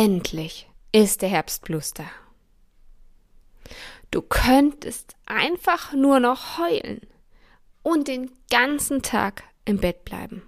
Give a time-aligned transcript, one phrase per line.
[0.00, 2.04] Endlich ist der Herbstblues da.
[4.12, 7.00] Du könntest einfach nur noch heulen
[7.82, 10.42] und den ganzen Tag im Bett bleiben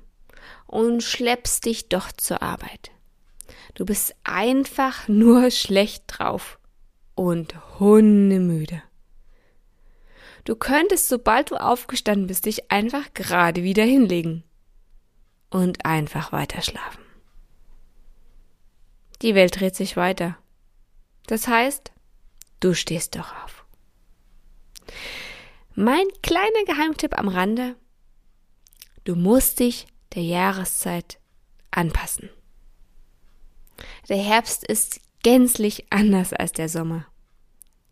[0.68, 2.92] und schleppst dich doch zur Arbeit.
[3.74, 6.60] Du bist einfach nur schlecht drauf
[7.16, 8.84] und hundemüde.
[10.44, 14.44] Du könntest, sobald du aufgestanden bist, dich einfach gerade wieder hinlegen
[15.50, 17.09] und einfach weiter schlafen.
[19.22, 20.38] Die Welt dreht sich weiter.
[21.26, 21.92] Das heißt,
[22.60, 23.64] du stehst doch auf.
[25.74, 27.76] Mein kleiner Geheimtipp am Rande.
[29.04, 31.18] Du musst dich der Jahreszeit
[31.70, 32.30] anpassen.
[34.08, 37.06] Der Herbst ist gänzlich anders als der Sommer.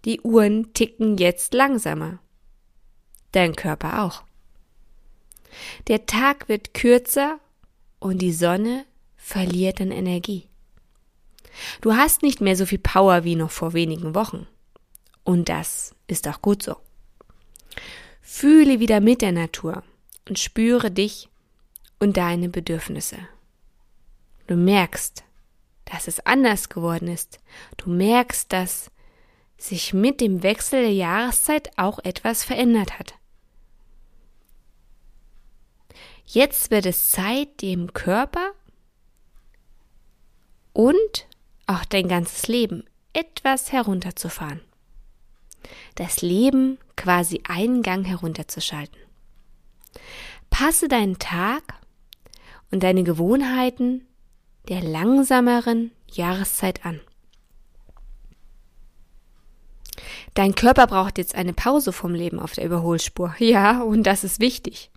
[0.05, 2.19] Die Uhren ticken jetzt langsamer.
[3.33, 4.25] Dein Körper auch.
[5.87, 7.39] Der Tag wird kürzer
[7.99, 8.85] und die Sonne
[9.17, 10.48] verliert an Energie.
[11.81, 14.47] Du hast nicht mehr so viel Power wie noch vor wenigen Wochen.
[15.25, 16.77] Und das ist auch gut so.
[18.21, 19.83] Fühle wieder mit der Natur
[20.29, 21.29] und spüre dich
[21.99, 23.19] und deine Bedürfnisse.
[24.47, 25.25] Du merkst,
[25.85, 27.39] dass es anders geworden ist.
[27.77, 28.91] Du merkst, dass
[29.57, 33.15] sich mit dem Wechsel der Jahreszeit auch etwas verändert hat.
[36.25, 38.53] Jetzt wird es Zeit, dem Körper
[40.73, 41.28] und
[41.69, 44.61] auch dein ganzes Leben etwas herunterzufahren.
[45.95, 48.99] Das Leben quasi einen Gang herunterzuschalten.
[50.51, 51.63] Passe deinen Tag
[52.71, 54.07] und deine Gewohnheiten
[54.69, 57.01] der langsameren Jahreszeit an.
[60.35, 63.35] Dein Körper braucht jetzt eine Pause vom Leben auf der Überholspur.
[63.39, 64.91] Ja, und das ist wichtig.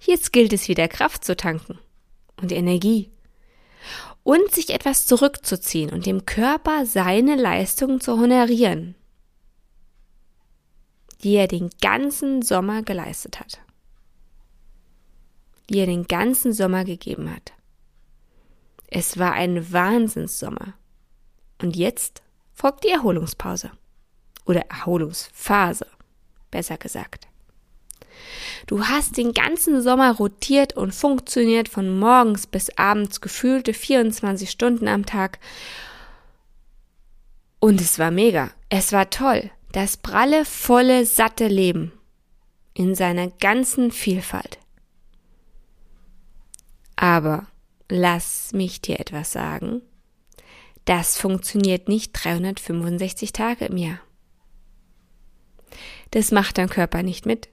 [0.00, 1.78] Jetzt gilt es wieder Kraft zu tanken
[2.40, 3.10] und Energie
[4.28, 8.94] und sich etwas zurückzuziehen und dem Körper seine Leistungen zu honorieren,
[11.22, 13.58] die er den ganzen Sommer geleistet hat,
[15.70, 17.54] die er den ganzen Sommer gegeben hat.
[18.88, 20.74] Es war ein Wahnsinnssommer.
[21.62, 22.22] Und jetzt
[22.52, 23.70] folgt die Erholungspause.
[24.44, 25.86] Oder Erholungsphase,
[26.50, 27.28] besser gesagt.
[28.66, 34.88] Du hast den ganzen Sommer rotiert und funktioniert von morgens bis abends gefühlte 24 Stunden
[34.88, 35.38] am Tag.
[37.60, 38.50] Und es war mega.
[38.68, 39.50] Es war toll.
[39.72, 41.92] Das pralle, volle, satte Leben.
[42.74, 44.58] In seiner ganzen Vielfalt.
[46.96, 47.46] Aber
[47.88, 49.82] lass mich dir etwas sagen.
[50.84, 54.00] Das funktioniert nicht 365 Tage im Jahr.
[56.12, 57.48] Das macht dein Körper nicht mit.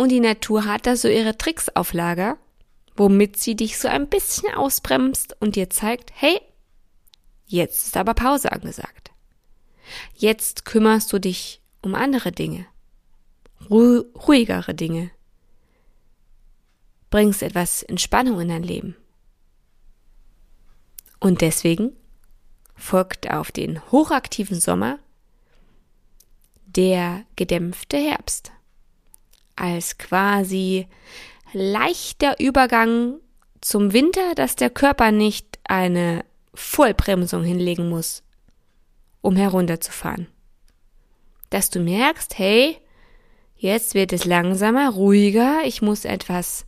[0.00, 2.38] Und die Natur hat da so ihre Tricks auf Lager,
[2.96, 6.40] womit sie dich so ein bisschen ausbremst und dir zeigt, hey,
[7.44, 9.10] jetzt ist aber Pause angesagt.
[10.14, 12.64] Jetzt kümmerst du dich um andere Dinge,
[13.68, 15.10] ru ruhigere Dinge,
[17.10, 18.96] bringst etwas Entspannung in dein Leben.
[21.18, 21.94] Und deswegen
[22.74, 24.98] folgt auf den hochaktiven Sommer
[26.64, 28.50] der gedämpfte Herbst
[29.56, 30.86] als quasi
[31.52, 33.20] leichter Übergang
[33.60, 36.24] zum Winter, dass der Körper nicht eine
[36.54, 38.22] Vollbremsung hinlegen muss,
[39.20, 40.28] um herunterzufahren.
[41.50, 42.78] Dass du merkst, hey,
[43.56, 46.66] jetzt wird es langsamer, ruhiger, ich muss etwas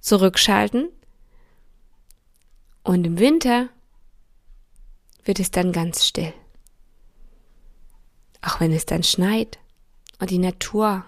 [0.00, 0.88] zurückschalten.
[2.82, 3.68] Und im Winter
[5.24, 6.32] wird es dann ganz still.
[8.42, 9.58] Auch wenn es dann schneit
[10.18, 11.04] und die Natur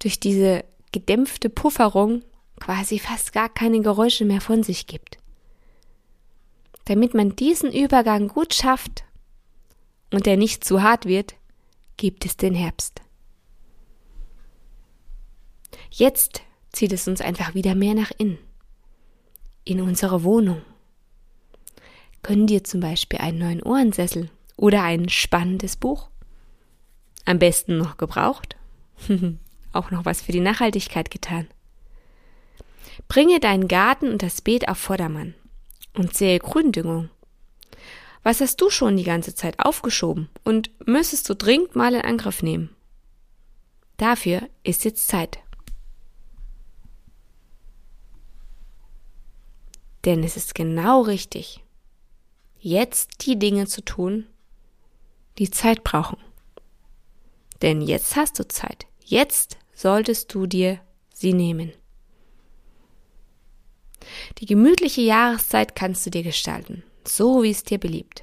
[0.00, 2.22] durch diese gedämpfte Pufferung
[2.58, 5.18] quasi fast gar keine Geräusche mehr von sich gibt.
[6.84, 9.04] Damit man diesen Übergang gut schafft
[10.12, 11.34] und der nicht zu hart wird,
[11.96, 13.00] gibt es den Herbst.
[15.90, 16.42] Jetzt
[16.72, 18.38] zieht es uns einfach wieder mehr nach innen,
[19.64, 20.62] in unsere Wohnung.
[22.22, 26.10] Können dir zum Beispiel einen neuen Ohrensessel oder ein spannendes Buch,
[27.24, 28.56] am besten noch gebraucht,
[29.72, 31.48] auch noch was für die Nachhaltigkeit getan.
[33.08, 35.34] Bringe deinen Garten und das Beet auf Vordermann
[35.94, 37.10] und sehe Gründüngung.
[38.22, 42.42] Was hast du schon die ganze Zeit aufgeschoben und müsstest du dringend mal in Angriff
[42.42, 42.70] nehmen?
[43.96, 45.38] Dafür ist jetzt Zeit.
[50.04, 51.62] Denn es ist genau richtig,
[52.58, 54.26] jetzt die Dinge zu tun,
[55.38, 56.18] die Zeit brauchen.
[57.62, 58.86] Denn jetzt hast du Zeit.
[59.04, 60.78] Jetzt solltest du dir
[61.14, 61.72] sie nehmen.
[64.38, 68.22] Die gemütliche Jahreszeit kannst du dir gestalten, so wie es dir beliebt.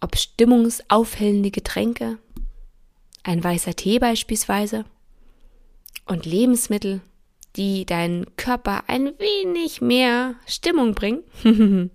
[0.00, 2.18] Ob stimmungsaufhellende Getränke,
[3.22, 4.84] ein weißer Tee beispielsweise
[6.06, 7.02] und Lebensmittel,
[7.56, 11.22] die deinen Körper ein wenig mehr Stimmung bringen.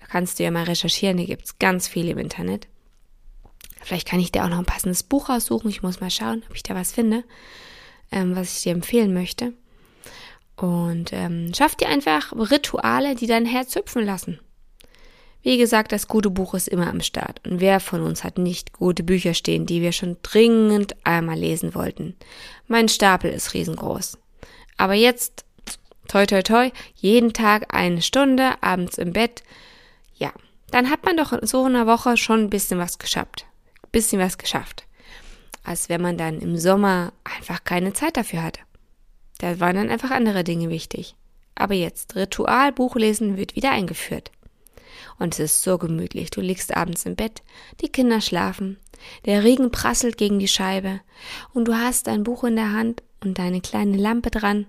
[0.00, 2.68] da kannst du ja mal recherchieren, hier gibt's ganz viel im Internet.
[3.88, 5.70] Vielleicht kann ich dir auch noch ein passendes Buch raussuchen.
[5.70, 7.24] Ich muss mal schauen, ob ich da was finde,
[8.12, 9.54] ähm, was ich dir empfehlen möchte.
[10.56, 14.40] Und ähm, schaff dir einfach Rituale, die dein Herz hüpfen lassen.
[15.40, 17.40] Wie gesagt, das gute Buch ist immer am Start.
[17.48, 21.74] Und wer von uns hat nicht gute Bücher stehen, die wir schon dringend einmal lesen
[21.74, 22.14] wollten?
[22.66, 24.18] Mein Stapel ist riesengroß.
[24.76, 25.46] Aber jetzt,
[26.08, 29.42] toi toi toi, jeden Tag eine Stunde, abends im Bett.
[30.14, 30.34] Ja,
[30.72, 33.46] dann hat man doch in so einer Woche schon ein bisschen was geschafft.
[33.92, 34.86] Bisschen was geschafft.
[35.64, 38.60] Als wenn man dann im Sommer einfach keine Zeit dafür hatte.
[39.38, 41.14] Da waren dann einfach andere Dinge wichtig.
[41.54, 44.30] Aber jetzt, Ritualbuchlesen wird wieder eingeführt.
[45.18, 46.30] Und es ist so gemütlich.
[46.30, 47.42] Du liegst abends im Bett,
[47.80, 48.78] die Kinder schlafen,
[49.26, 51.00] der Regen prasselt gegen die Scheibe
[51.52, 54.66] und du hast dein Buch in der Hand und deine kleine Lampe dran.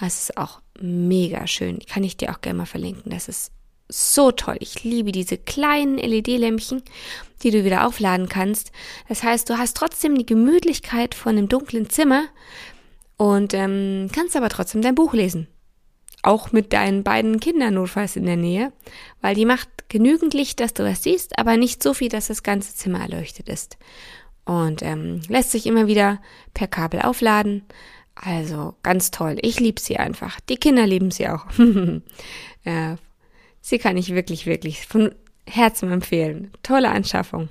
[0.00, 1.78] Das ist auch mega schön.
[1.80, 3.10] Kann ich dir auch gerne mal verlinken.
[3.10, 3.52] Das ist
[3.88, 4.56] so toll.
[4.60, 6.82] Ich liebe diese kleinen LED-Lämpchen,
[7.42, 8.72] die du wieder aufladen kannst.
[9.08, 12.24] Das heißt, du hast trotzdem die Gemütlichkeit von einem dunklen Zimmer
[13.16, 15.48] und ähm, kannst aber trotzdem dein Buch lesen.
[16.22, 18.72] Auch mit deinen beiden Kindern notfalls in der Nähe,
[19.20, 22.42] weil die macht genügend Licht, dass du was siehst, aber nicht so viel, dass das
[22.42, 23.76] ganze Zimmer erleuchtet ist.
[24.46, 26.20] Und ähm, lässt sich immer wieder
[26.54, 27.64] per Kabel aufladen.
[28.14, 29.36] Also ganz toll.
[29.42, 30.40] Ich liebe sie einfach.
[30.40, 31.46] Die Kinder lieben sie auch.
[32.64, 32.96] äh,
[33.64, 35.14] sie kann ich wirklich, wirklich von
[35.48, 36.50] Herzen empfehlen.
[36.62, 37.48] Tolle Anschaffung.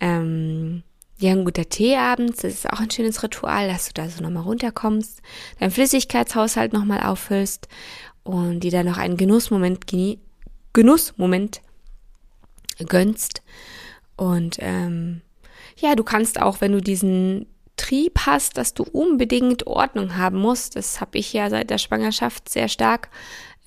[0.00, 0.82] Ähm,
[1.18, 4.22] ja, ein guter Tee abends, das ist auch ein schönes Ritual, dass du da so
[4.22, 5.22] nochmal runterkommst,
[5.60, 7.68] deinen Flüssigkeitshaushalt nochmal auffüllst
[8.24, 9.86] und dir dann noch einen Genussmoment,
[10.72, 11.62] Genussmoment
[12.88, 13.42] gönnst.
[14.16, 15.22] Und ähm,
[15.76, 17.46] ja, du kannst auch, wenn du diesen
[17.76, 22.48] Trieb hast, dass du unbedingt Ordnung haben musst, das habe ich ja seit der Schwangerschaft
[22.48, 23.10] sehr stark,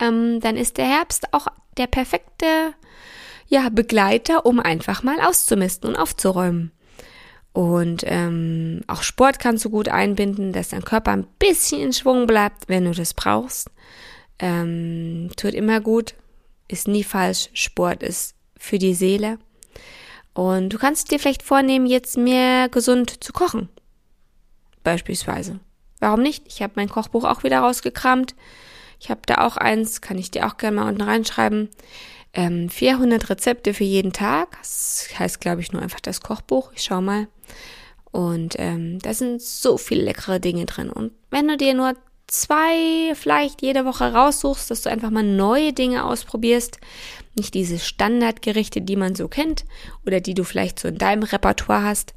[0.01, 2.74] ähm, dann ist der Herbst auch der perfekte
[3.48, 6.71] ja, Begleiter, um einfach mal auszumisten und aufzuräumen.
[7.53, 12.27] Und ähm, auch Sport kannst du gut einbinden, dass dein Körper ein bisschen in Schwung
[12.27, 13.69] bleibt, wenn du das brauchst.
[14.39, 16.15] Ähm, tut immer gut,
[16.69, 17.50] ist nie falsch.
[17.54, 19.38] Sport ist für die Seele.
[20.33, 23.68] Und du kannst dir vielleicht vornehmen, jetzt mehr gesund zu kochen.
[24.83, 25.59] Beispielsweise.
[26.00, 26.45] Warum nicht?
[26.47, 28.33] Ich habe mein Kochbuch auch wieder rausgekramt.
[29.01, 31.69] Ich habe da auch eins, kann ich dir auch gerne mal unten reinschreiben
[32.33, 34.59] ähm, 400 Rezepte für jeden Tag.
[34.61, 36.71] Das heißt, glaube ich, nur einfach das Kochbuch.
[36.76, 37.28] Ich schau mal.
[38.11, 40.92] Und ähm, da sind so viele leckere Dinge drin.
[40.92, 41.95] Und wenn du dir nur
[42.28, 46.78] zwei vielleicht jede Woche raussuchst, dass du einfach mal neue Dinge ausprobierst,
[47.35, 49.66] nicht diese Standardgerichte, die man so kennt
[50.06, 52.14] oder die du vielleicht so in deinem Repertoire hast,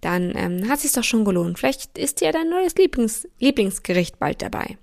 [0.00, 1.58] dann ähm, hat es sich doch schon gelohnt.
[1.58, 4.78] Vielleicht ist dir dein neues Lieblings Lieblingsgericht bald dabei.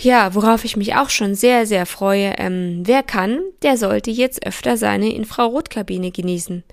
[0.00, 4.44] Ja, worauf ich mich auch schon sehr, sehr freue, ähm, wer kann, der sollte jetzt
[4.46, 6.64] öfter seine Infrarotkabine genießen.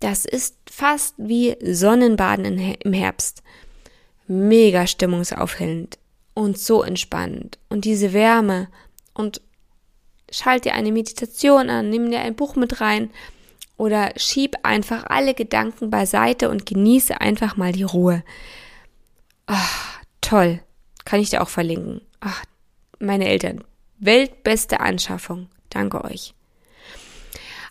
[0.00, 3.42] Das ist fast wie Sonnenbaden im Herbst.
[4.26, 5.98] Mega stimmungsaufhellend
[6.34, 7.58] und so entspannend.
[7.70, 8.68] Und diese Wärme
[9.14, 9.40] und
[10.30, 13.10] schalt dir eine Meditation an, nimm dir ein Buch mit rein
[13.78, 18.22] oder schieb einfach alle Gedanken beiseite und genieße einfach mal die Ruhe.
[19.46, 19.68] Ah,
[20.20, 20.60] toll.
[21.04, 22.00] Kann ich dir auch verlinken.
[22.20, 22.44] Ach,
[22.98, 23.64] meine Eltern.
[23.98, 25.48] Weltbeste Anschaffung.
[25.70, 26.34] Danke euch.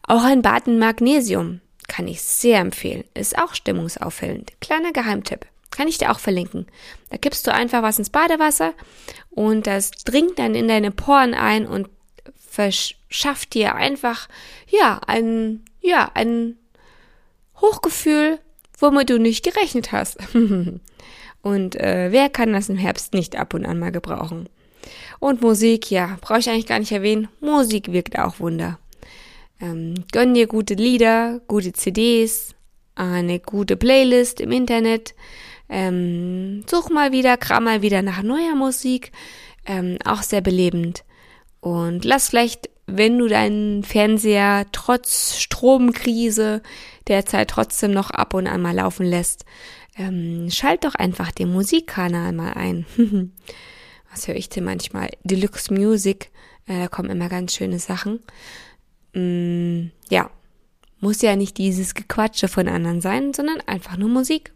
[0.03, 3.03] Auch ein Bad in Magnesium kann ich sehr empfehlen.
[3.13, 4.53] Ist auch stimmungsauffällend.
[4.61, 5.45] Kleiner Geheimtipp.
[5.71, 6.67] Kann ich dir auch verlinken.
[7.09, 8.73] Da kippst du einfach was ins Badewasser
[9.31, 11.89] und das dringt dann in deine Poren ein und
[12.37, 14.29] verschafft dir einfach,
[14.67, 16.57] ja, ein, ja, ein
[17.59, 18.39] Hochgefühl,
[18.79, 20.17] womit du nicht gerechnet hast.
[21.45, 24.49] Und äh, wer kann das im Herbst nicht ab und an mal gebrauchen?
[25.19, 27.27] Und Musik, ja, brauche ich eigentlich gar nicht erwähnen.
[27.39, 28.79] Musik wirkt auch Wunder.
[29.61, 32.55] Ähm, gönn dir gute Lieder, gute CDs,
[32.95, 35.13] eine gute Playlist im Internet,
[35.69, 39.11] ähm, such mal wieder, kram mal wieder nach neuer Musik,
[39.67, 41.03] ähm, auch sehr belebend.
[41.59, 46.63] Und lass vielleicht, wenn du deinen Fernseher trotz Stromkrise
[47.07, 49.45] derzeit trotzdem noch ab und an mal laufen lässt,
[49.97, 52.85] ähm, schalt doch einfach den Musikkanal mal ein.
[54.11, 55.09] Was höre ich denn manchmal?
[55.23, 56.31] Deluxe Music,
[56.67, 58.19] äh, da kommen immer ganz schöne Sachen.
[59.13, 60.29] Mm, ja,
[60.99, 64.53] muss ja nicht dieses Gequatsche von anderen sein, sondern einfach nur Musik.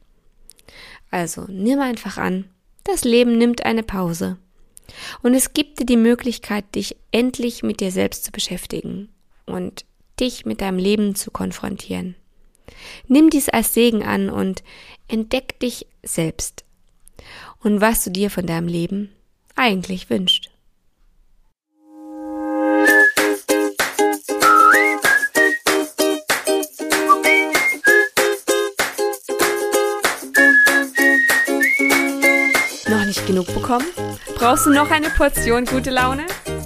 [1.11, 2.45] Also nimm einfach an,
[2.83, 4.37] das Leben nimmt eine Pause.
[5.21, 9.09] Und es gibt dir die Möglichkeit, dich endlich mit dir selbst zu beschäftigen
[9.45, 9.85] und
[10.19, 12.15] dich mit deinem Leben zu konfrontieren.
[13.07, 14.63] Nimm dies als Segen an und
[15.07, 16.63] entdeck dich selbst
[17.61, 19.09] und was du dir von deinem Leben
[19.55, 20.49] eigentlich wünschst.
[32.87, 33.85] Noch nicht genug bekommen?
[34.35, 36.25] Brauchst du noch eine Portion gute Laune?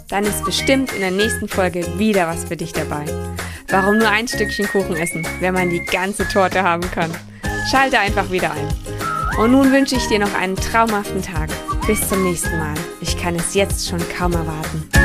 [0.10, 3.06] Dann ist bestimmt in der nächsten Folge wieder was für dich dabei.
[3.74, 7.10] Warum nur ein Stückchen Kuchen essen, wenn man die ganze Torte haben kann?
[7.72, 8.68] Schalte einfach wieder ein.
[9.40, 11.50] Und nun wünsche ich dir noch einen traumhaften Tag.
[11.88, 12.76] Bis zum nächsten Mal.
[13.02, 15.03] Ich kann es jetzt schon kaum erwarten.